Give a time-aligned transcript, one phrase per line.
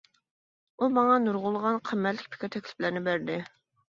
[0.77, 3.37] ئۇ ماڭا نۇرغۇنلىغان قىممەتلىك پىكىر-تەكلىپلەرنى بەردى.